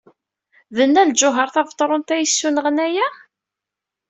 D 0.75 0.77
Nna 0.87 1.03
Lǧuheṛ 1.09 1.47
Tabetṛunt 1.49 2.13
ay 2.13 2.21
d-yessunɣen 2.23 2.77
aya? 2.85 3.07